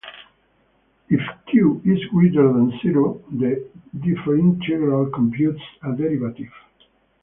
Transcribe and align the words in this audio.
If 1.09 1.21
"q" 1.45 1.79
is 1.85 2.03
greater 2.05 2.51
than 2.51 2.71
zero, 2.81 3.21
the 3.31 3.63
differintegral 3.95 5.13
computes 5.13 5.61
a 5.83 5.95
derivative. 5.95 6.49